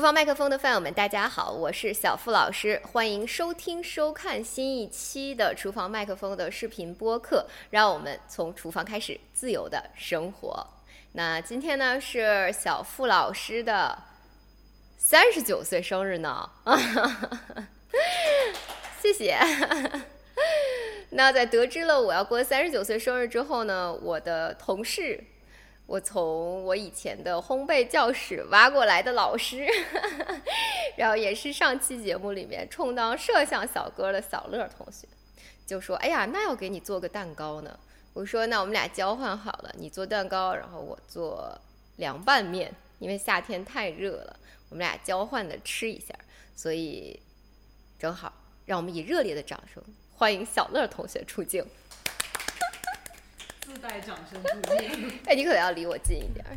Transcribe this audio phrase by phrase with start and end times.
[0.00, 7.46] 厨房麦克风的饭友们，大家好，我是小付老师，欢迎收听收看新一期的厨房麦克风的视频播客。
[7.68, 10.66] 让我们从厨房开始自由的生活。
[11.12, 13.94] 那今天呢是小付老师的
[14.96, 16.48] 三十九岁生日呢，
[19.02, 19.38] 谢谢。
[21.12, 25.22] 那在得知了我要过三十九岁生日之后呢，我的同事。
[25.90, 29.66] 我从我以前的烘焙教室挖过来的老师，
[30.96, 35.08] 然后也是上期节目里面充当摄像小哥的小乐同学，
[35.66, 37.76] 就说：“哎呀，那要给你做个蛋糕呢。”
[38.14, 41.60] 我说：“那我们俩交换好了，你做蛋糕，然后我做
[41.96, 44.36] 凉拌面，因为夏天太热了，
[44.68, 46.14] 我们俩交换的吃一下，
[46.54, 47.20] 所以
[47.98, 48.32] 正好，
[48.64, 49.82] 让我们以热烈的掌声
[50.14, 51.66] 欢迎小乐同学出镜。”
[53.60, 55.20] 自带掌声鼓励。
[55.26, 56.56] 哎，你可能要离我近一点儿，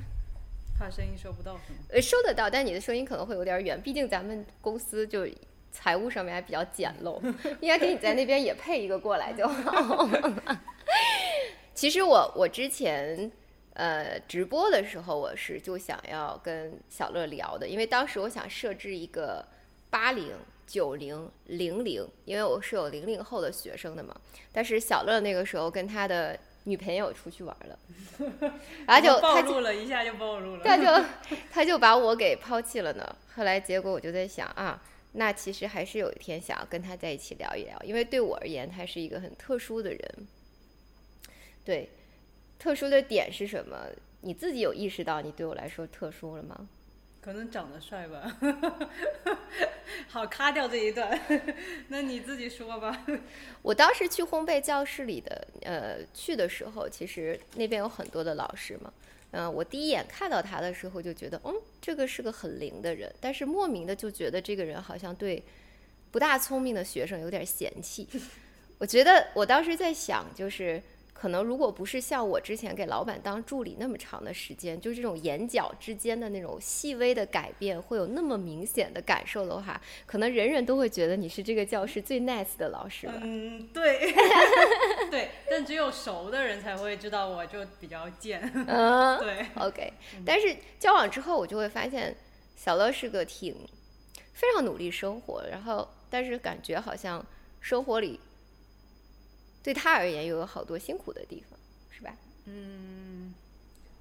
[0.77, 1.79] 怕声音收不到是吗？
[1.89, 5.27] 呃，收得到，但你的声音可能会有点远，毕竟咱们公司就
[5.71, 7.19] 财务上面还比较简陋，
[7.59, 10.07] 应该给你在那边也配一个过来就好。
[11.73, 13.31] 其实我我之前
[13.73, 19.45] 呃直播的时候，我是就想要跟小乐聊的，因为当时我想设置一个
[19.89, 20.31] 八零、
[20.67, 24.15] 九零、零零，因为我是有零零后的学生的嘛。
[24.51, 27.79] 但是小乐那个时候跟他的女朋友出去玩了，
[28.87, 31.05] 然后就暴露了一下就暴露了，他就
[31.51, 33.15] 他就把我给抛弃了呢。
[33.35, 34.81] 后来结果我就在想啊，
[35.13, 40.27] 那其实还是有一天想要跟他在一起聊一聊，因为对我而言他是一个很特殊的人。
[41.65, 41.89] 对，
[42.59, 43.87] 特殊的点是什么？
[44.21, 46.67] 你自己有意识到你对我来说特殊了吗？
[47.23, 48.37] 可能长得帅吧。
[50.09, 51.17] 好，卡掉这一段。
[51.87, 53.05] 那你自己说吧。
[53.61, 58.91] 我当时去烘焙教室里的，呃，去的时候，其实那边有很多的老师嘛。
[59.31, 65.41] 嗯，我第一眼看到他的时候就觉得，嗯，这个是个很灵的人，但是莫名的就觉得这个人好像对
[66.11, 68.07] 不大聪明的学生有点嫌弃。
[68.77, 70.81] 我觉得我当时在想，就是。
[71.23, 83.13] 可能如果不是像我之前给老板当助理那么长的时间，就这种眼角之间的那种细微的改变会有那么明显的感受的话，可能人人都会觉得你是这个教室最 nice 的老师吧。
[83.21, 84.13] 嗯，对，
[85.09, 88.41] 对，但只有熟的人才会知道我就比较贱。
[88.67, 89.93] 嗯， 对， OK。
[90.25, 92.13] 但是交往之后，我就会发现
[92.57, 93.55] 小乐是个挺
[94.33, 97.25] 非常努力生活，然后但是感觉好像
[97.61, 98.19] 生活里。
[99.63, 101.57] 对他而言，又有好多辛苦的地方，
[101.89, 102.13] 是吧？
[102.45, 103.33] 嗯，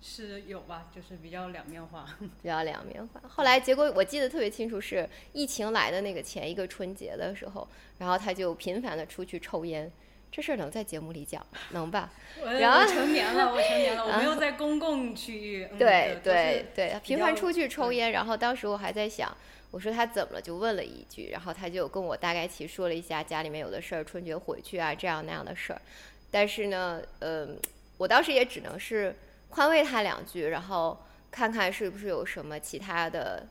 [0.03, 2.05] 是有吧，就是比较两面化，
[2.43, 3.23] 比较两面化。
[3.29, 7.69] 后来结果我记得特别清楚，是疫情来的那个前一个春节的时候，
[7.99, 9.91] 然后他就频繁的出去抽烟。
[10.33, 11.47] 这事儿能在节目里讲？
[11.71, 12.11] 能吧？
[12.59, 15.69] 然后成年了，我成年了，我没有在公共区域。
[15.79, 18.11] 对对对，频繁出去抽烟。
[18.13, 19.37] 然后当时我还在想。
[19.73, 20.41] 我说他怎么了？
[20.41, 25.83] 就问了一句，然后他就跟我大概其说了一下家里面有的事儿，春节回去啊，这样那样的事儿。
[26.31, 27.59] 但是呢，嗯，
[27.97, 29.17] 我当时也只能是
[29.49, 33.47] 宽慰他两句，然后看看是不是有什么其他的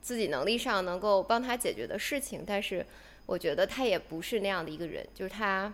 [0.00, 2.44] 自己能力上能够帮他解决的事情。
[2.46, 2.86] 但是
[3.26, 5.72] 我觉得他也不是那样的一个人，就是他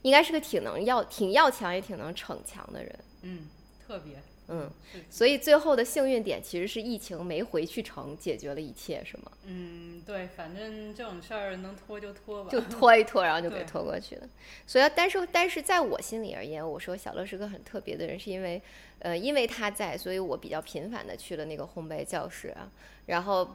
[0.00, 2.98] 应该是个挺能要、挺要强也挺能逞强的人。
[3.22, 3.46] 嗯，
[3.86, 4.22] 特别。
[4.48, 4.70] 嗯，
[5.08, 9.32] 所以最后的幸运点其实是疫情没回去成，解决了一切，是吗？
[9.46, 12.60] 嗯，对，反正这种事儿能拖就拖吧，就。
[12.74, 14.28] 拖一拖，然后就给拖过去了。
[14.66, 18.60] 所以，但是，但是在我心里而言，我说小乐是个很特别的人，是因为，
[18.98, 22.70] 呃，因为他在，所以我比较频繁的去了那个烘焙教室啊，
[23.06, 23.48] 然后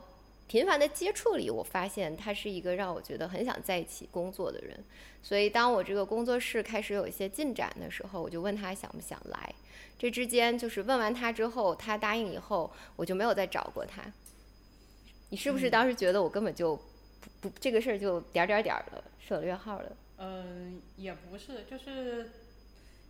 [0.50, 4.84] 频繁的接触里，我发现他是一个让我觉得很想在一起工作的人。
[5.22, 9.54] 所以，当我这个工作室开始有一些进展的时候，我就问他想不想来。
[10.00, 14.02] 这之间就是问完他之后，他答应以后，我就没有再找过他。
[15.30, 19.92] 你是不是当时觉得我根本就不不这个事儿就点点点的省略号了？
[20.18, 22.32] 嗯，也不是，就是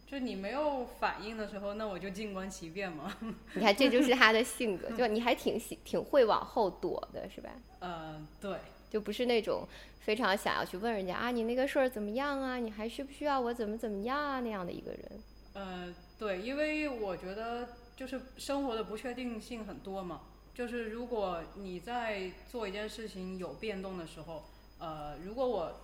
[0.10, 3.16] 就你没有反应的时候，那我就静观其变嘛。
[3.54, 7.50] 你看，这就是他的性格， 就你还挺喜挺会往后躲的，是吧？
[7.82, 8.58] 嗯，对，
[8.90, 9.68] 就不是那种
[10.00, 12.58] 非常想要去问人家啊，你那个事儿怎么样啊？
[12.58, 15.24] 你还需不需要我怎么怎么样啊那样的一个人。
[15.54, 15.96] 嗯。
[16.20, 20.20] 对，因为我觉得就是生活的不确定性很多嘛，
[20.54, 24.44] 就是如果你在做一件事情有变动的时候，
[24.80, 25.80] 呃，如果我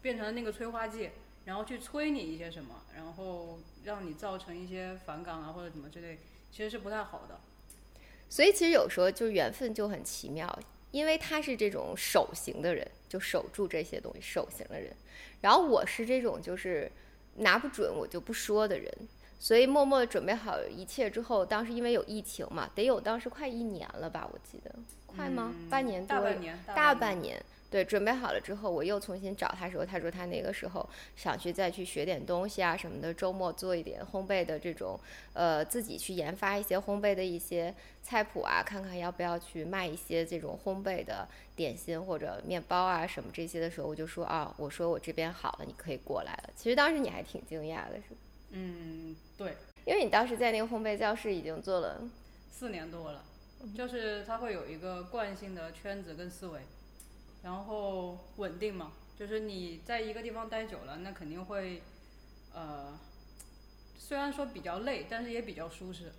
[0.00, 1.10] 变成了那个催化剂，
[1.44, 6.18] 然后去催你一些什么，然后让你造成一些反感啊或者什么之类，
[6.50, 7.40] 其实是不太好的。
[8.28, 10.58] 所以其实有时候就是缘分就很奇妙，
[10.90, 14.94] 因为他是这种守型的人，就守住这些东西守型的人，
[15.40, 16.90] 然后我是这种就是
[17.36, 18.92] 拿不准我就不说的人，
[19.38, 24.72] 所以默默准备好一切之后，当时因为有疫情嘛，得有当时快一年了吧，我记得
[25.06, 25.52] 快吗？
[25.68, 27.44] 半年多，大半年，大半年。
[27.70, 34.98] 对，准备好了之后，我又重新找他时候，他说他那个时候想去再去学点东西啊什么的，周末做一点烘焙的这种，
[35.34, 37.72] 呃，自己去研发一些烘焙的一些
[38.02, 46.50] 菜谱啊，看看要不要去卖一些这种烘焙的点心或者面包啊什么这些的时候，我就说啊，我说我这边好了，你可以过来了。
[46.56, 48.16] 其实当时你还挺惊讶的，是
[48.50, 52.02] 嗯，对，因为你当时在那个烘焙教室已经做了
[52.50, 53.22] 四年多了，
[53.76, 56.62] 就是他会有一个惯性的圈子跟思维。
[57.42, 61.82] 然后稳定嘛，就是你在一个地方待久了，那肯定会，
[62.52, 62.98] 呃，
[63.98, 66.12] 虽然说比较累，但是也比较舒适，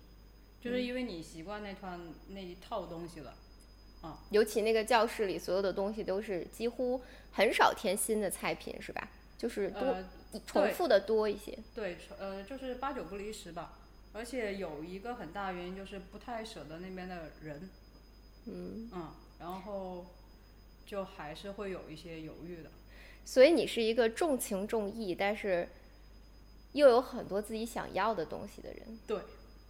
[0.60, 1.96] 就是因为你习惯那套
[2.30, 3.34] 那一套东西了，
[4.00, 4.18] 啊。
[4.30, 9.08] 尤其那个教室里所有的东西都是几乎很少添新的菜品，是吧？
[9.38, 9.96] 就是多
[10.44, 11.56] 重复的多一些。
[11.72, 13.78] 对，呃，就是八九不离十吧。
[14.12, 17.70] 而且有一个很大原因就是不太舍得那边的人。
[18.46, 18.90] 嗯。
[18.92, 20.04] 嗯，然后。
[20.84, 22.70] 就还是会有一些犹豫的，
[23.24, 25.68] 所以你是一个重情重义，但是
[26.72, 28.98] 又有很多自己想要的东西的人。
[29.06, 29.18] 对，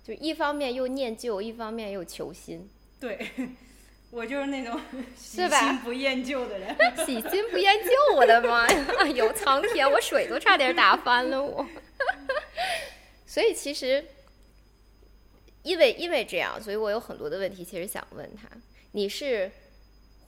[0.03, 2.69] 就一方面又念旧，一方面又求新。
[2.99, 3.31] 对，
[4.11, 4.81] 我就是那种
[5.17, 6.77] 喜新不厌旧的人。
[7.07, 9.07] 喜新不厌旧，我的妈呀！
[9.15, 11.65] 有苍天，我水都差点打翻了我。
[13.27, 14.05] 所以其实，
[15.63, 18.49] 因为因为这样，所以我有很多的问题，其实想问他，
[18.93, 19.51] 你是？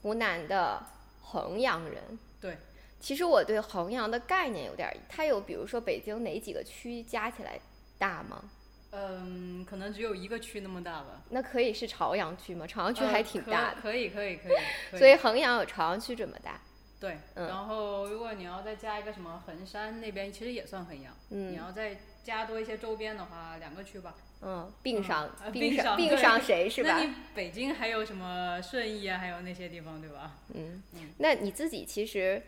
[0.05, 0.79] 湖南的
[1.19, 2.59] 衡阳人，对，
[2.99, 7.59] 其实我对衡阳的概念有点，它有比如说北京哪几个区加起来
[7.97, 8.43] 大吗？
[8.91, 11.23] 嗯，可能只有一个区那么大吧。
[11.31, 12.67] 那可以是朝阳区吗？
[12.67, 13.81] 朝阳区还挺大的。
[13.81, 14.99] 可以可以 可以。
[14.99, 16.61] 所以衡阳有朝阳区这么大。
[17.05, 21.15] 对，嗯然后如果你要再加一个什么衡山那边，其实也算衡阳。
[21.29, 21.51] 嗯。
[21.51, 24.15] 你要再加多一些周边的话，两个区吧。
[24.41, 26.97] 嗯，并上，并上，并上谁是吧？
[26.97, 29.19] 那你北京还有什么顺义啊？
[29.19, 30.39] 还有那些地方，对吧？
[30.55, 31.11] 嗯嗯。
[31.19, 32.41] 那你自己其实，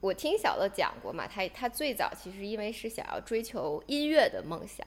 [0.00, 4.84] 我听小乐讲过嘛，他他最早其实因为是想要追求音乐的梦想，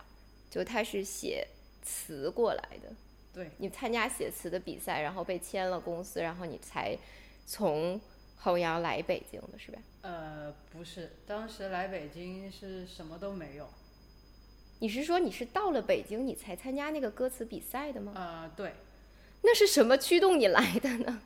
[0.50, 1.48] 就他是写
[1.82, 2.94] 词过来的。
[3.34, 3.52] 对。
[3.58, 6.98] 你参加写词的比赛，然后被签了公司，然后你才
[7.46, 8.00] 从
[8.38, 9.80] 衡阳来北京的是吧？
[10.02, 13.68] 呃，不是，当时来北京是什么都没有。
[14.80, 18.14] 你是说你是到了北京你才参加那个歌词比赛的吗？
[18.16, 18.74] 呃，对。
[19.42, 21.22] 那是什么驱动你来的呢？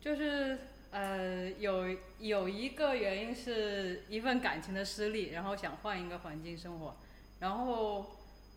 [0.00, 0.58] 就是
[0.90, 6.96] 呃，有有一个原因是一份感情的失利，然后想换一个环境生活。
[7.38, 8.06] 然后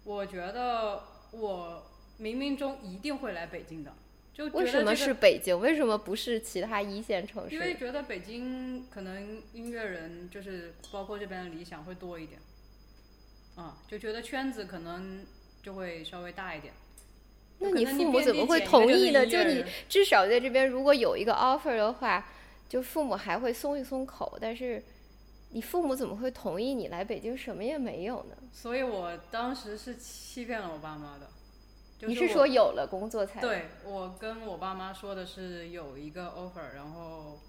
[0.04, 1.84] 我觉得我
[2.20, 3.94] 冥冥中一定会来北京的。
[4.34, 5.60] 就为什么是北京？
[5.60, 7.54] 为什么不是其他一线城市？
[7.54, 12.40] 因为觉得北京可能音乐人就是包括这边的理想会多一点。
[13.56, 15.24] 啊，就觉得圈子可能
[15.62, 16.74] 就会稍微大一点。
[17.60, 19.24] 那你父母怎么会同意呢？
[19.28, 22.28] 就你至少在这边，如果有一个 offer 的话，
[22.68, 24.36] 就父母还会松一松口。
[24.42, 24.84] 但是
[25.52, 27.38] 你父母怎么会同意你来北京？
[27.38, 28.36] 什么也没有呢？
[28.52, 31.30] 所以我当时是欺骗了我爸妈的。
[32.08, 33.40] 你是说有了工作才？
[33.42, 37.40] 对，我跟我爸妈说的是有一个 offer，然后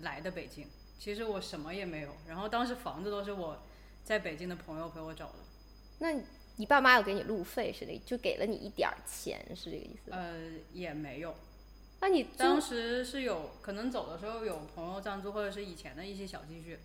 [0.00, 0.66] 来的北京。
[0.98, 3.58] 其实我什么也没有，然后当时房子都是我
[4.02, 5.34] 在北京的朋友陪我找的。
[5.98, 6.12] 那
[6.56, 10.10] 你爸妈有给你路费是的，就给了你一点儿钱是这个意思？
[10.10, 10.34] 呃，
[10.72, 11.34] 也没有。
[12.00, 16.78] 那你当时是有可能走的时候有朋友赞助，或者是以前的一些小积蓄，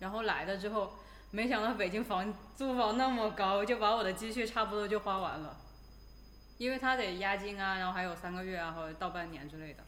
[0.00, 0.94] 然后来了之后，
[1.30, 5.60] 没想到北京房租房那么高，就把我的积蓄差不多就花完了，
[6.58, 9.82] 因为他得押金啊，然后还有三个月啊，或者到半年之类的。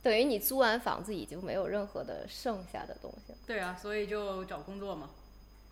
[0.00, 3.38] 等于你租完房子已经没有任何的剩下的东西了。
[3.46, 5.10] 对啊，所以就找工作嘛。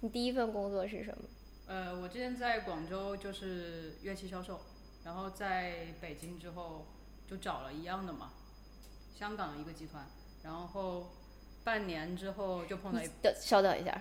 [0.01, 1.25] 你第一份工作是什么？
[1.69, 4.61] 呃，我之前在广州就是乐器销售，
[5.05, 6.87] 然后在北京之后
[7.29, 8.33] 就找了一样的嘛，
[9.15, 10.07] 香港一个集团，
[10.43, 11.13] 然后
[11.65, 14.01] 半年之后就碰到一，等稍等一下。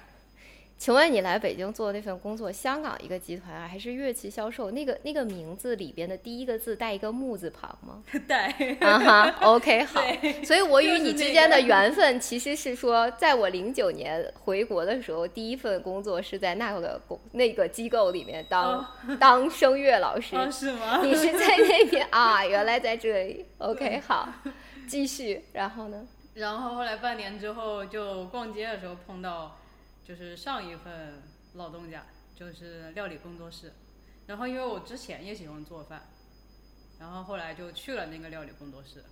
[0.78, 4.70] 请问你来北京做那份工作，香港一个集团啊，还是乐器销售？
[4.72, 8.04] 那个那个名字里边的第一个字带一个木字旁吗？
[8.28, 8.50] 带。
[8.82, 10.02] 啊哈，OK， 好。
[10.44, 18.86] 所以我与你之间的缘分其实是说，在我零九年回国的时候，第一份工作是在那个工那个机构里面当
[19.18, 20.36] 当声乐老师。
[20.52, 21.02] 是吗？
[21.02, 22.46] 你是在那边啊？
[22.46, 23.46] 原来在这里。
[23.60, 24.28] OK，好，
[24.88, 25.46] 继续。
[25.54, 26.06] 然后呢？
[26.36, 29.58] 然后后来半年之后，就逛街的时候碰到，
[30.08, 31.24] 就是上一份
[31.56, 33.74] 老东家，就是料理工作室。
[34.28, 36.04] 然后因为我之前也喜欢做饭，
[37.00, 39.04] 然后后来就去了那个料理工作室。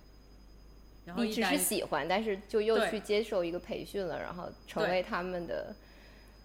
[1.04, 5.74] 然后你只是喜欢，但是就又去接受一个培训了，然后成为他们的。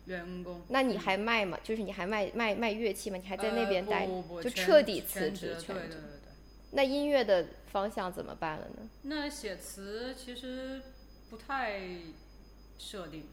[0.05, 1.55] 员工，那你嗯还卖吗？
[1.63, 3.17] 就是你还卖卖卖乐器吗？
[3.17, 4.07] 你还在那呃边待，
[4.41, 6.31] 就彻底辞全职全职职对对对对。
[6.71, 8.89] 那音乐的方向怎么办了呢？
[9.03, 10.81] 那写词其实
[11.29, 11.79] 不太
[12.79, 13.27] 设定，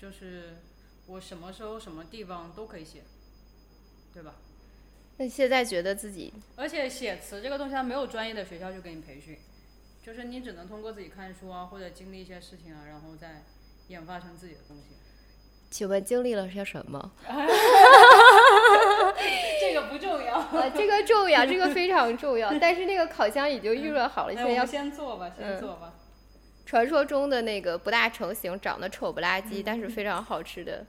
[0.00, 0.58] 就是
[1.06, 3.02] 我什么时候什么地方都可以写，
[4.12, 4.34] 对吧？
[5.18, 9.38] 那现在觉得自己而且写词这个东西，它没有专业的学校去给你培训，
[10.04, 13.42] 就是你只能通过自己看书啊，或者经历一些事情啊，然后再
[13.88, 14.94] 研发成自己的东西。
[15.70, 17.12] 请问经历了些什么？
[19.60, 20.38] 这个不重要。
[20.52, 22.52] 呃，这个重要，这个非常重要。
[22.60, 25.94] 但是那个烤箱已经预热好了，现在要先做吧，先嗯做吧。
[26.66, 30.84] 传说中的那个不大成型、长得丑不拉几，但是非常好吃的，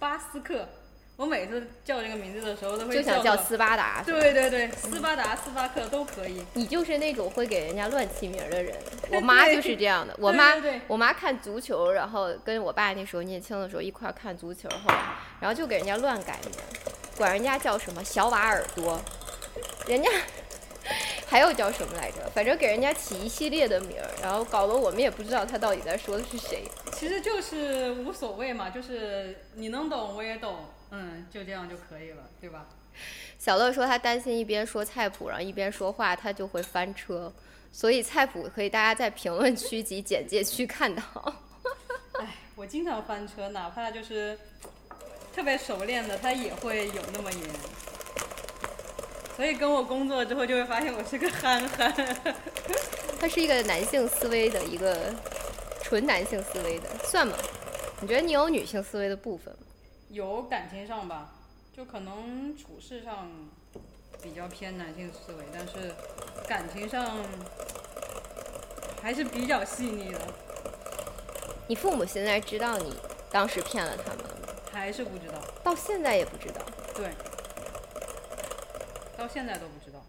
[0.00, 0.68] 巴斯克，
[1.16, 4.02] 我每次叫这个名字的时候都会就想叫叫斯巴达。
[4.04, 6.44] 对对对，斯巴达、斯巴克都可以。
[6.54, 8.76] 你就是那种会给人家乱起名儿的人。
[9.12, 10.12] 我妈就是这样的。
[10.18, 10.54] 我妈
[10.88, 16.52] 我妈看足球，然后跟我爸那时候年轻的时候一块儿看足球，后来然后就给人家乱改名，
[17.16, 19.00] 管人家叫什么小瓦尔多，
[19.86, 20.10] 人家
[21.28, 22.30] 还有叫什么来着？
[22.32, 26.62] 反正给人家起一系列的名儿，然后搞得我们也不知道他到底在说的是谁。
[26.92, 32.66] 其实就是无所谓嘛，就是你能懂我也懂，嗯，就这样就可以了，对吧？
[33.38, 37.32] 小乐说他担心一边说菜谱，然后一边说话，他就会翻车。
[37.72, 41.02] 所以菜谱可以大家在评论区及简介区看到。
[42.18, 44.38] 哎，我经常翻车，哪怕就是
[45.34, 47.42] 特别熟练的，他也会有那么严。
[49.36, 51.94] 所以跟我工作之后，就会发现我是个憨憨。
[53.20, 55.14] 他是一个男性思维的一个
[55.82, 57.36] 纯男性思维的，算吗？
[58.00, 59.60] 你觉得你有女性思维的部分吗？
[60.08, 61.34] 有感情上吧，
[61.76, 63.30] 就可能处事上
[64.22, 65.94] 比较偏男性思维，但是
[66.48, 67.18] 感情上
[69.02, 70.18] 还是比较细腻的，
[71.68, 72.94] 你父母现在知道你
[73.30, 74.54] 当时骗了他们了吗？
[74.72, 75.34] 还是不知道。
[75.62, 76.60] 到现在也不知道，
[76.94, 77.10] 对，
[79.26, 80.06] 到现在都不知道，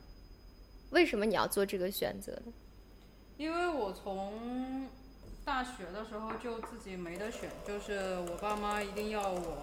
[0.91, 2.53] 为什么你要做这个选择呢？
[3.35, 4.87] 因为我从
[5.43, 9.57] 大学的时候就自己没得选，就是我爸妈一定要我，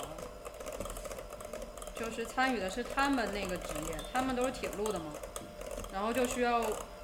[1.94, 5.12] 就是参与的是他们那个职业，他们都是铁路的嘛，
[5.92, 6.60] 然后就需要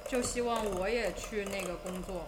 [0.09, 2.27] 就希望我也去那个工作，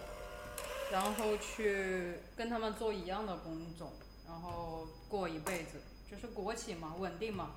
[0.90, 3.92] 然后去跟他们做一样的工种，
[4.26, 7.50] 然后过一辈子，就是国企嘛，稳定嘛，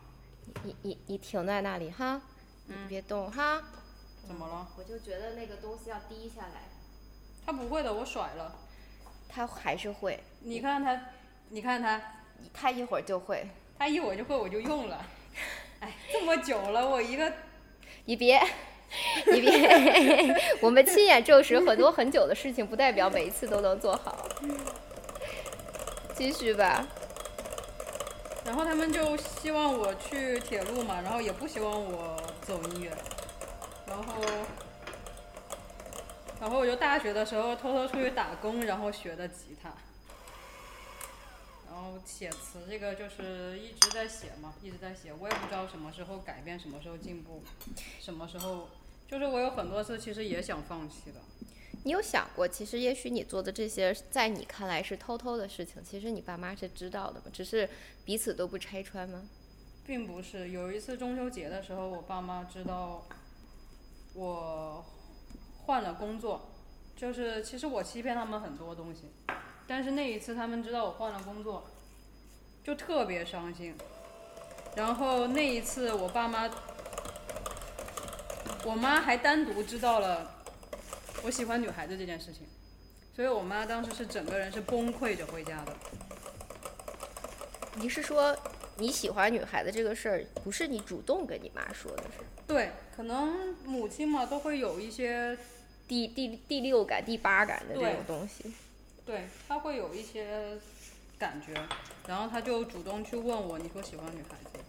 [0.63, 2.21] 你你你停在那里哈，
[2.67, 3.61] 你别动哈。
[4.27, 4.67] 怎么了？
[4.77, 6.63] 我就觉得那个东西要滴下来，
[7.45, 8.53] 他不会的，我甩了。
[9.29, 10.99] 他还是会，你看他，
[11.49, 12.01] 你看他，
[12.53, 13.47] 他一会儿就会。
[13.79, 15.05] 他一会儿就会，我就用了。
[15.79, 17.31] 哎，这么久了，我一个
[18.05, 18.41] 你别，
[19.31, 24.27] 你别， 我们亲眼证实很多很久的事情，不代表每一次都能做好。
[26.15, 26.85] 继续吧。
[28.43, 32.17] 然后他们就希望我去铁路嘛，然后也不希望我
[32.47, 32.89] 走音乐，
[33.85, 34.23] 然后，
[36.39, 39.73] 然后我就大学的时候偷偷出去打工，然后学的吉他，
[41.69, 47.43] 然后写词这个就是一直在写嘛，一直在写，我也不知道什么时候改变，什么时候进步，
[47.99, 48.69] 什么时候，
[49.09, 51.19] 就是我有很多次其实也想放弃的，
[51.83, 57.25] 你有想过，其实也许你做的这些，在你看来是偷偷的事情，其实你爸妈是知道的吗？
[57.33, 57.69] 只是
[58.05, 59.27] 彼此都不拆穿吗？
[59.87, 63.01] 并不是，有一次中秋节的时候，我爸妈知道
[64.13, 64.83] 我
[65.65, 66.49] 换了工作，
[66.93, 69.09] 就是其实我欺骗他们很多东西，
[69.65, 71.65] 但是那一次他们知道我换了工作，
[72.65, 73.73] 就特别伤心。
[74.75, 76.49] 然后那一次我爸妈，
[78.65, 80.29] 我妈还单独知道了
[81.23, 82.45] 我喜欢女孩子这件事情，
[83.15, 85.73] 所以我妈当时是整个人是崩溃着回家的。
[87.79, 88.37] 你是说
[88.77, 92.23] 你喜欢女孩子这个事儿，不是你主动跟你妈说的是？
[92.47, 95.37] 对，可能母亲嘛都会有一些
[95.87, 98.53] 第第第六感、第八感的这种东西。
[99.05, 100.57] 对他会有一些
[101.17, 101.53] 感觉，
[102.07, 104.59] 然后他就主动去问我，你说喜欢女孩子，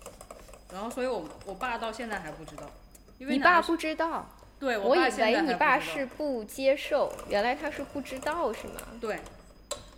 [0.72, 2.70] 然后所以我我爸到现在还不知道，
[3.18, 8.80] 因为你爸不知道，对我以爸现在为你爸是不接受，原来他是不知道是吗？
[9.00, 9.18] 对，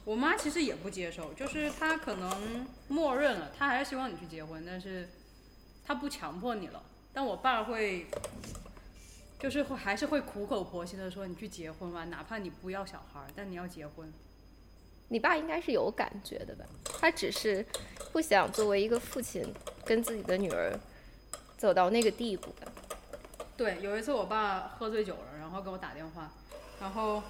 [0.04, 5.09] 我妈其实也不接受，就是她可能默认了，她还是希望你去结婚，但是
[5.85, 8.07] 她不强迫你了，但我爸会
[9.38, 14.12] 就是会还是会苦口婆心的说你去结婚吧，哪怕你不要小孩儿，但你要结婚。
[15.09, 16.64] 你爸应该是有感觉的吧？
[17.00, 17.64] 他只是
[18.12, 19.45] 不想作为一个父亲
[19.85, 20.78] 跟自己的女儿
[21.57, 22.71] 走到那个地步吧。
[23.57, 26.33] 对，有一次我爸喝醉酒了，然后给我打电话，
[26.80, 27.23] 然后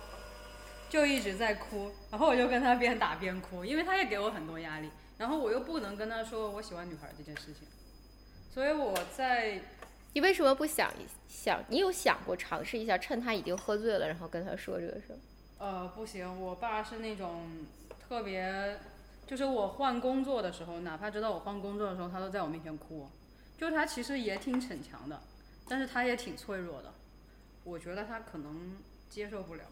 [0.90, 7.66] 就一直在哭，然后我就跟他边打边哭，因为他也给我很多压力，然后我又不能跟他说我喜欢女孩儿这件事情，
[8.52, 9.60] 所以我在
[10.12, 11.62] 你为什么不想一想？
[11.68, 15.18] 你有想过尝试一下，趁他已经喝醉了，然后跟他说这个事儿？
[15.58, 17.46] 呃，不行，我爸是那种
[18.08, 18.78] 特别，
[19.26, 23.08] 就是我换工作的时候，哪怕知道我换工作的时候，他都在我面前哭。
[23.56, 25.22] 就是他其实也挺逞强的，
[25.68, 26.92] 但是他也挺脆弱的。
[27.62, 28.78] 我觉得他可能
[29.08, 29.62] 接受不了。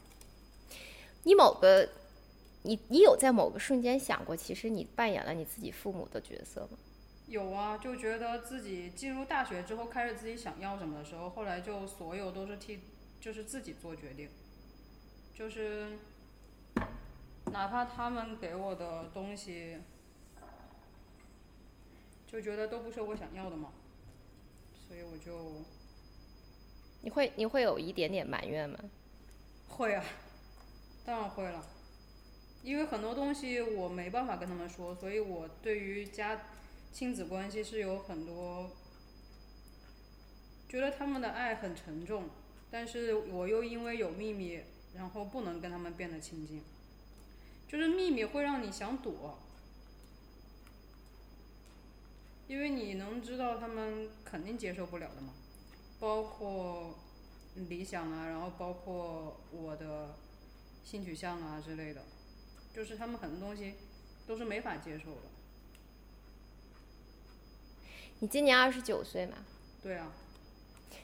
[1.25, 1.89] 你某个，
[2.63, 6.79] 你你有在某个瞬间想过，其实你扮演了你自己父母的角色吗？
[7.27, 12.81] 有啊，就觉得自己进入大学之后，开始自己想要什么的时候，后来就所有都是替，
[13.21, 14.31] 就是自己做决定。
[15.35, 15.99] 就是，
[17.53, 19.77] 哪怕他们给我的东西，
[22.27, 23.73] 就觉得都不是我想要的嘛，
[24.89, 25.63] 所以我就
[27.03, 28.79] 你会你会有一点点埋怨吗？
[29.69, 30.03] 会啊，
[31.09, 31.65] 当然会了，
[32.63, 36.43] 因为很多东西我没办法跟他们说，所以我对于家
[36.93, 38.71] 亲子关系是有很多，
[40.69, 42.25] 觉得他们的爱很沉重，
[42.71, 44.61] 但是我又因为有秘密，
[44.95, 46.63] 然后不能跟他们变得亲近，
[47.67, 49.39] 就是秘密会让你想躲，
[52.49, 55.33] 因为你能知道他们肯定接受不了的嘛，
[55.99, 56.99] 包括
[57.55, 60.15] 理想啊，然后包括我的
[60.89, 62.01] 性取向啊之类的，
[62.75, 63.75] 就是他们很多东西
[64.27, 65.21] 都是没法接受的。
[68.21, 69.37] 你今年二十九岁嘛？
[69.83, 70.11] 对啊，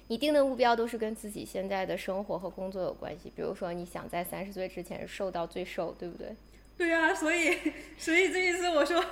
[0.08, 6.34] 你定的目标都是跟自己现在的生活和工作有关系，比如说你想在三十岁之前瘦到最瘦，对不对？
[6.78, 7.54] 对啊，所以
[7.98, 9.04] 所以这一次我说，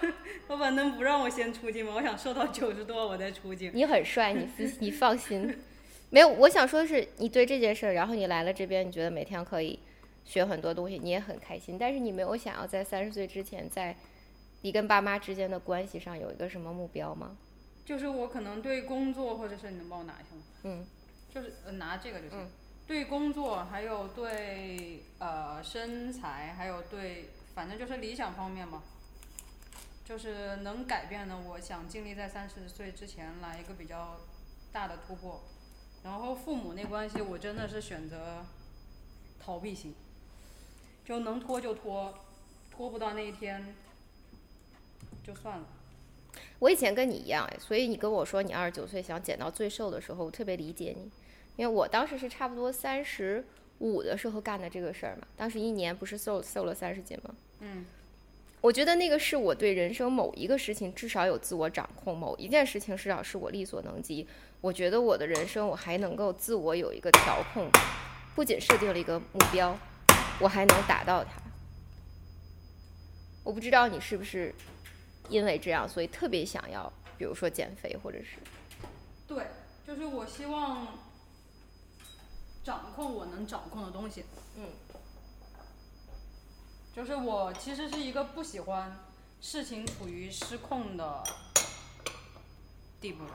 [0.49, 1.93] 老板能不让我先出镜吗？
[1.97, 3.71] 我想瘦到九十多我再出镜。
[3.75, 5.55] 你很帅，你自你放心。
[6.09, 9.79] 没有，我想说的是，你对这件事儿，然后你来了这边，你觉得每天可以
[10.25, 11.77] 学很多东西，你也很开心。
[11.79, 13.97] 但是你没有想要在三十岁之前，在
[14.63, 17.37] 你跟爸妈之间的关系上有一个什么目标吗？
[17.85, 20.43] 就是我可能对工作，或者是你能帮我拿一下吗？
[20.63, 20.87] 嗯，
[21.33, 22.39] 就是、呃、拿这个就行。
[22.39, 22.51] 嗯
[22.85, 28.83] 对工作，还有对呃身材，还有对反正就是理想方面嘛，
[30.05, 34.19] 就是能改变的，我想尽力在三十岁之前来一个比较
[34.73, 35.41] 大的突破。
[36.03, 38.45] 然后父母那关系，我真的是选择
[39.41, 39.95] 逃避型，
[41.05, 42.15] 就能拖就拖，
[42.71, 43.75] 拖不到那一天
[45.23, 45.67] 就算了。
[46.59, 51.11] 我以前跟你一样哎，所以你跟我说你二十九岁想减到最瘦的时候，我特别理解你，
[51.57, 53.45] 因为我当时是差不多三十
[53.81, 57.35] 五的时候干的这个事儿嘛，当时一年不是瘦瘦了三十斤吗？
[57.61, 57.85] 嗯，
[58.61, 64.27] 我觉得那个是我对人生某一个事情至少有自我掌控，某一件事情至少是我力所能及。
[64.61, 67.69] 我觉得我的人生我还能够自我有一个调控，
[68.37, 69.77] 不仅设定了一个目标，
[70.43, 71.41] 我还能打到他。
[73.45, 74.53] 我不知道你是不是
[75.29, 78.39] 因为这样，所以特别想要，比如说减肥，或者是
[79.27, 79.47] 对，
[79.87, 80.87] 就是我希望
[82.65, 84.25] 掌控我能掌控的东西。
[84.57, 84.69] 嗯，
[86.95, 88.97] 就是我其实是一个不喜欢
[89.41, 91.23] 事情处于失控的
[93.01, 93.33] 地步的。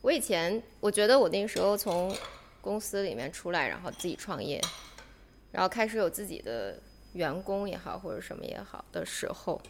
[0.00, 2.12] 我以前我觉得我那个时候从
[2.62, 4.58] 公司里面出来，然后自己创业，
[5.50, 6.80] 然后开始有自己的
[7.12, 9.60] 员工也好，或者什么也好的时候，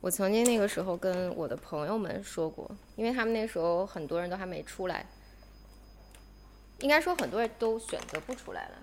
[0.00, 5.04] 我曾经那个时候跟我的朋友们说过，因为他们那时候很多人都还没出来，
[6.80, 8.74] 应该说很多人都选择不出来了。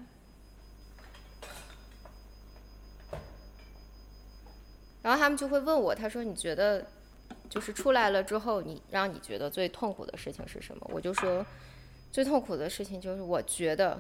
[5.03, 6.87] 然后他们就会问我，他说：“你觉得
[7.49, 11.45] 就是出来了之后，你让你觉得最痛苦的事情是什么？”我就说，
[12.13, 13.99] 最痛苦的事情就是我觉得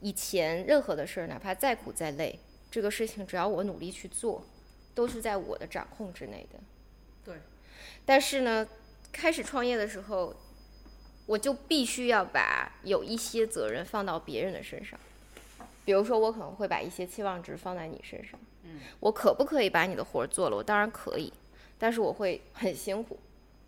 [0.00, 2.38] 以前任何的事儿，哪怕再苦再累，
[2.70, 4.46] 这个事情只要我努力去做，
[4.94, 6.60] 都是在我的掌控之内的。
[7.24, 7.34] 对。
[8.06, 8.64] 但是呢，
[9.10, 10.32] 开始创业的时候，
[11.26, 14.96] 我就必须要把有一些责任放到别人的身上。
[15.84, 18.38] 比如说，我可能会把一些期望值放在你身上。
[18.62, 18.78] 嗯。
[19.00, 20.56] 我可不可以把你的活儿做了？
[20.56, 21.32] 我当然可以，
[21.76, 23.18] 但是我会很辛苦，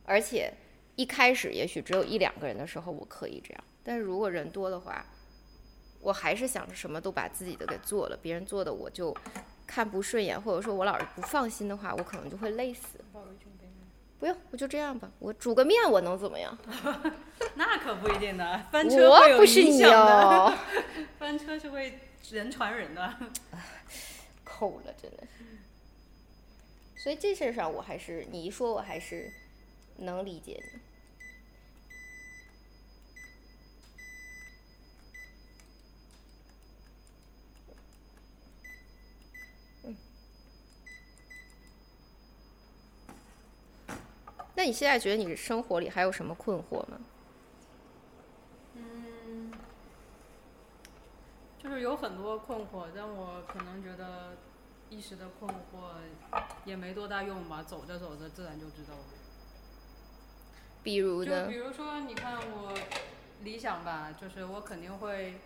[0.04, 0.52] 而且
[1.00, 5.02] 一开始也许只有一两个人的时候我可以这样，但是如果人多的话，
[5.98, 9.16] 我还是想着什么都把自己的给做了，别人做的我就
[9.66, 12.98] 看不顺眼，或者说我老是不放心的话，我可能就会累死。
[14.18, 15.10] 不用，我就这样吧。
[15.18, 16.58] 我煮个面，我能怎么样？
[17.56, 20.58] 那可不一定呢，翻车会有我不是你影响的，哦，
[21.18, 21.98] 翻车是会
[22.30, 23.14] 人传人的。
[24.44, 25.44] 扣了，真的是。
[27.02, 29.32] 所以这事儿上，我还是你一说，我还是
[29.96, 30.78] 能理解的。
[44.60, 47.00] 那你现在觉得你生活里还有什么困惑吗？
[48.74, 49.50] 嗯
[51.58, 54.36] 就是有很多困惑，但我可能觉得
[54.90, 55.94] 一时的困惑
[56.66, 59.04] 也没多大用吧，走着走着自然就知道了。
[60.82, 61.54] 比如就呢比？
[61.54, 62.78] 如说，你看我
[63.42, 65.36] 理想吧，就是我肯定会，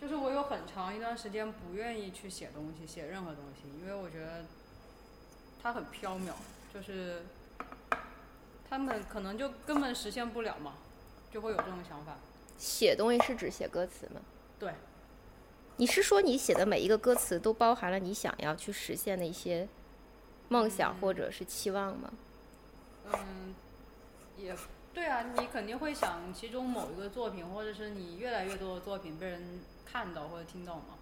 [0.00, 4.46] 就是我有很长一段时间不愿意去写东西，写任何东西，因为我觉得
[5.62, 6.32] 它很缥缈，
[6.72, 7.26] 就是
[8.68, 10.74] 他们可能就根本实现不了嘛，
[11.30, 12.16] 就会有这种想法。
[12.56, 14.20] 写东西是指写歌词吗？
[14.58, 14.74] 对，
[15.76, 19.68] 你是说你写的每一个歌词都包含了你想要去实现的一些
[20.48, 22.12] 梦想或者是期望吗？
[23.12, 23.54] 嗯，
[24.36, 24.54] 也
[24.92, 30.98] 对啊，你肯定会想其中某一个作品，或者是你越来越多的作品被人看到或者听到嘛。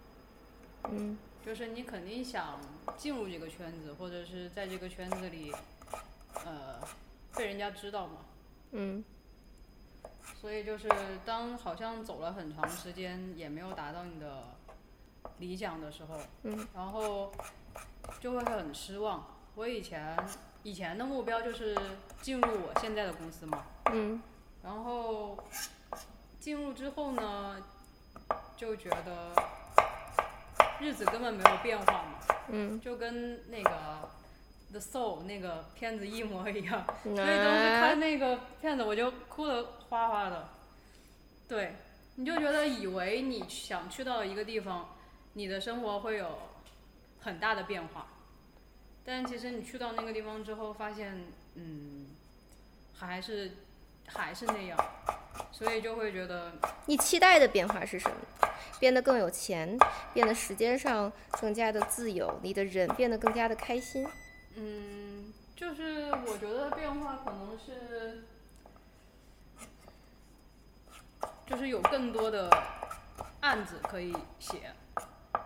[0.91, 2.61] 嗯就是你肯定想
[2.97, 5.53] 进入这个圈子，或者是在这个圈子里，
[6.45, 6.81] 呃，
[7.37, 8.14] 被人家知道嘛。
[8.72, 9.05] 嗯
[10.40, 10.88] 所以就是
[11.25, 14.42] 当好像走了很长时间也没有达到你的
[15.38, 17.33] 理想的时候，嗯，然后
[18.20, 19.25] 就会很失望。
[19.55, 20.16] 我以前
[20.64, 21.79] 以前的目标就是
[22.20, 24.20] 进入我现在的公司嘛，嗯
[24.64, 25.38] 然后
[26.40, 27.57] 进入之后呢，
[28.57, 29.33] 就觉得
[30.81, 32.18] 日子根本没有变化嘛，
[32.49, 33.70] 嗯，就跟那个
[34.79, 36.85] 《The Soul》那个片子一模一样。
[37.03, 40.49] 所 所以当时看那个片子，我就哭得哗哗的。
[41.49, 41.77] 对，
[42.17, 44.97] 你就觉得以为你想去到一个地方，
[45.33, 46.39] 你的生活会有
[47.21, 48.07] 很大的变化，
[49.05, 52.09] 但其实你去到那个地方之后，发现，嗯，
[52.93, 53.53] 还是
[54.09, 54.79] 还是那样，
[55.53, 56.53] 所以就会觉得，
[56.87, 58.17] 你期待的变化是什么？
[58.79, 59.79] 变得更有钱，
[60.12, 61.11] 变得时间上
[61.41, 64.07] 更加的自由，你的人变得更加的开心。
[64.59, 68.23] 嗯，就是我觉得变化可能是，
[71.47, 72.51] 就是有更多的
[73.40, 74.73] 案子可以写，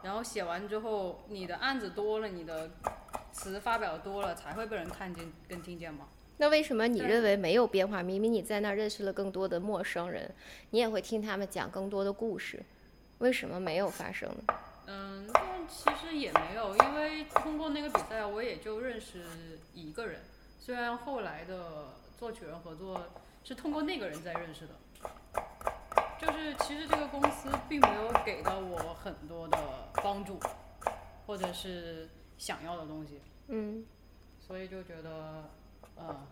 [0.02, 2.70] 然后写完之后，你的案子多了，你的
[3.32, 6.06] 词发表多了，才会被人看见跟听见吗。
[6.36, 8.02] 那为什么你认为没有变化？
[8.02, 10.32] 明明你在那儿认识了更多的陌生人，
[10.70, 12.62] 你也会听他们讲更多的故事，
[13.18, 14.54] 为什么没有发生呢？
[15.70, 20.20] 其实也没有，因为通过那个比赛，我也就认识一个人。
[20.58, 23.00] 虽然后来的作曲人合作
[23.44, 24.74] 是通过那个人在认识的，
[26.18, 29.58] 就是其实这个公司并没有给到我很多的
[30.02, 30.38] 帮助，
[31.26, 33.86] 或者是想要的东西，嗯。
[34.40, 35.44] 所以就觉得，
[35.96, 36.26] 嗯，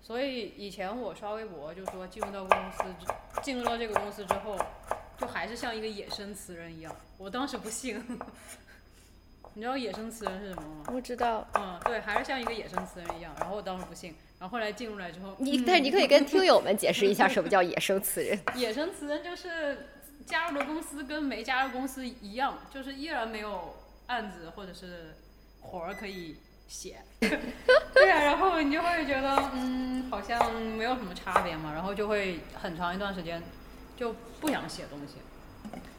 [0.00, 3.06] 所以以前我刷微博就说进入到公司之，
[3.42, 4.56] 进入到这个公司之后，
[5.18, 6.94] 就还是像一个野生词人一样。
[7.18, 8.02] 我当时不信，
[9.54, 10.84] 你知道野生词人是什么吗？
[10.92, 11.46] 我知道。
[11.54, 13.34] 嗯，对，还是像一个野生词人一样。
[13.40, 18.38] 然后我当时不信，然后后来进入来之后，你，但是你可以跟听友们解释一下什么叫野生词人。
[18.54, 19.88] 野生词人就是
[20.26, 23.74] 加入的公司跟没加入公司一样，就是依然没有
[24.08, 25.14] 案子或者是
[25.60, 26.36] 活儿可以
[26.68, 26.98] 写。
[27.18, 33.42] 对啊，然后你就会觉得，嗯，好像没有什么差别嘛，然后就会很长一段时间
[33.96, 35.14] 就不想写东西，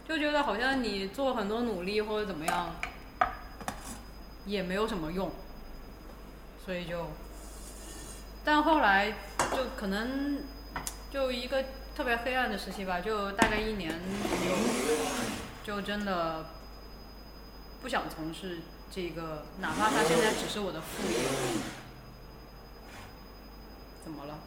[0.08, 2.76] 就觉得好像你做很多努力或者怎么样，
[4.46, 5.32] 也没有什么用，
[6.64, 7.08] 所以就，
[8.46, 9.12] 但后来
[9.52, 10.44] 就可能
[11.12, 11.64] 就一个
[11.96, 14.56] 特别黑暗的时期吧，就大概一年左右，
[15.64, 16.46] 就真的
[17.82, 18.60] 不想从事
[18.92, 21.18] 这个，哪怕它现在只是我的副业。
[24.04, 24.38] 怎么了？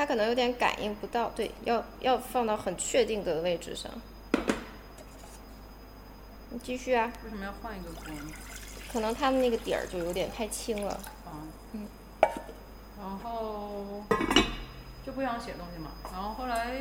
[0.00, 3.92] 他可能有点感应不到，对，要要放到很确定的位置上。
[6.48, 8.32] 你继续啊，为什么要换一个锅呢？
[8.90, 10.92] 可能他们那个底儿就有点太轻了。
[11.26, 11.86] 啊，嗯，
[12.98, 14.02] 然后
[15.04, 16.80] 就不想写东西嘛，然后后来，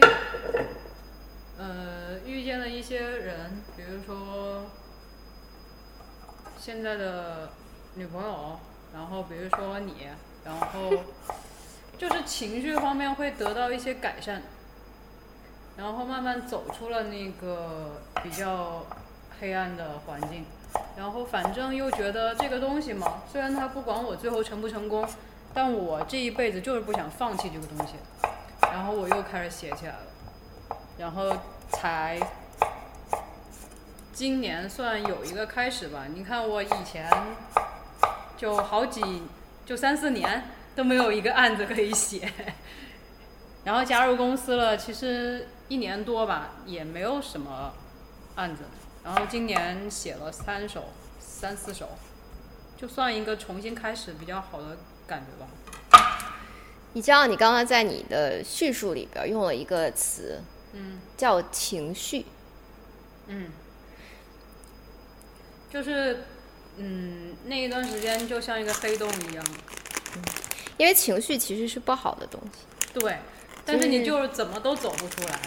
[1.58, 4.64] 呃，遇见了一些人，比如说
[6.58, 7.50] 现在的
[7.96, 8.58] 女朋友，
[8.94, 10.08] 然后比如说你，
[10.46, 10.90] 然后
[12.00, 14.42] 就是情绪方面会得到一些改善，
[15.76, 18.86] 然后慢慢走出了那个比较
[19.38, 20.46] 黑暗的环境。
[20.96, 25.06] 然后反正又觉得这个东西嘛，虽然它不管我最后成不成功，
[25.54, 27.96] 但我这一辈子就是不想放弃这个东西，
[28.62, 31.36] 然后我又开始写起来了，然后
[31.70, 32.18] 才
[34.14, 36.06] 今年算有一个开始吧。
[36.14, 37.12] 你看我以前
[38.38, 39.24] 就好几
[39.66, 40.44] 就三四年
[40.80, 42.32] 都没有一个案子可以写，
[43.66, 47.74] 然后加入公司了，其实一年多吧也没有什么
[48.36, 48.64] 案子，
[49.04, 50.86] 然后今年写了三首
[51.20, 51.90] 三四首，
[52.78, 55.50] 就算一个重新开始比较好的感觉吧。
[56.94, 61.02] 你知道，你刚刚在你的叙述里边用了一个词，嗯。
[61.18, 62.26] 叫情绪。
[63.28, 63.52] 嗯，
[65.70, 66.24] 就是
[66.78, 69.46] 嗯那一段时间就像一个黑洞一样，
[70.80, 72.98] 因为情绪其实是不好的东西。
[72.98, 73.18] 对，
[73.66, 75.40] 但是你就是怎么都走不出来。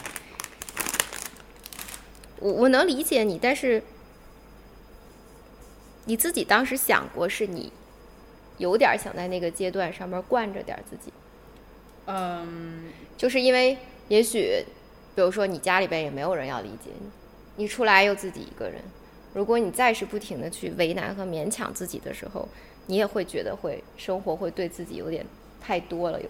[2.39, 3.83] 我我能理解你，但是
[6.05, 7.73] 你自己当时想过，是你
[8.59, 11.11] 有点想在那个阶段上面惯着点自己，
[12.05, 14.63] 嗯，就是因为也许，
[15.15, 18.83] 比如说你家里边也没有人要理解你，你出来又自己一个人，
[19.33, 22.47] 如果你再是不停的去为难和勉强自己的时候，
[22.87, 25.25] 你也会觉得会生活会对自己有点
[25.61, 26.29] 太多了，又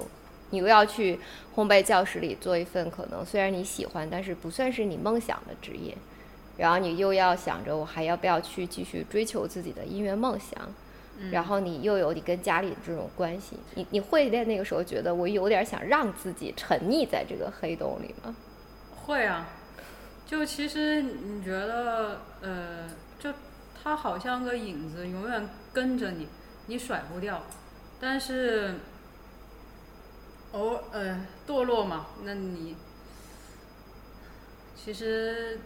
[0.50, 1.18] 你又要去
[1.54, 5.96] 烘焙教室里做一份可能虽然你喜欢，但是不算是你梦想的职业，
[6.58, 10.68] 然后你又要想着我还要不要去继续追求自己的音乐梦想，
[11.30, 18.36] 然后你又有你跟家里的这种关系，你你会在那个时候觉得我有点想让自己沉溺在这个黑洞里吗？
[18.94, 19.48] 会啊，
[20.26, 22.88] 就其实你觉得呃，
[23.18, 23.30] 就
[23.82, 26.28] 它好像个影子，永远跟着你，
[26.66, 27.42] 你甩不掉，
[28.00, 28.80] 但是
[30.52, 32.76] 偶尔呃堕落嘛，那你
[34.76, 35.60] 其实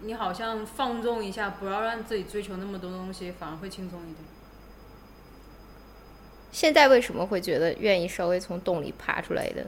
[0.00, 4.24] 你好像放纵一下，不要让自己追求那么多东西，反而会轻松一点。
[6.52, 9.66] 现在为什么会觉得愿意稍微从洞里爬出来的？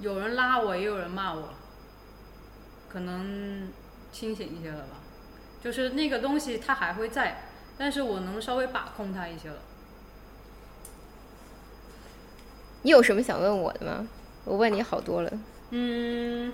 [0.00, 1.50] 有人拉我，也有人骂我，
[2.88, 3.72] 可能
[4.12, 4.96] 清醒一些了吧。
[5.64, 7.48] 就是那个东西它还会在，
[7.78, 9.56] 但是我能稍微把控它一些了。
[12.82, 14.06] 你有什么想问我的吗？
[14.44, 15.32] 我问你好多了。
[15.70, 16.52] 嗯，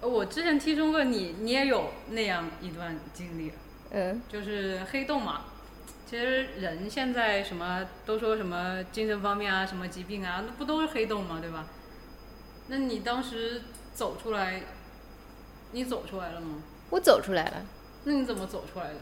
[0.00, 3.50] 呃我之前听说过你，你也有那样一段经历，
[3.90, 5.46] 嗯，就是黑洞嘛。
[6.08, 11.38] 其实人现在什么都说什么精神方面啊，什么疾病啊，那不都是黑洞吗？
[11.40, 11.66] 对吧？
[12.68, 14.62] 那你当时走出来，
[15.72, 16.62] 你走出来了吗？
[16.90, 17.54] 我走出来了。
[18.04, 19.00] 那你怎么走出来的呢？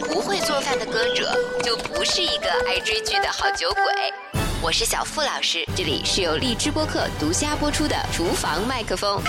[0.00, 3.82] 不会做饭的歌者就不是一个爱追剧的好酒鬼。
[4.62, 9.20] 我是小付老师，这里是由荔枝播客独家播出的《厨房麦克风》。